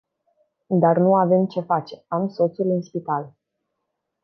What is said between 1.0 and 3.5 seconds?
avem ce face, am soțul în spital.